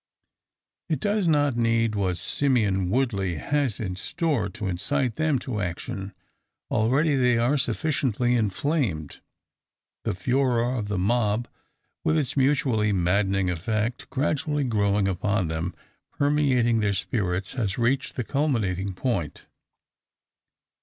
[0.89, 6.15] It does not need what Simeon Woodley has in store to incite them to action.
[6.71, 9.21] Already are they sufficiently inflamed.
[10.03, 11.47] The furor of the mob,
[12.03, 15.75] with its mutually maddening effect, gradually growing upon them,
[16.11, 19.45] permeating their spirits, has reached the culminating point.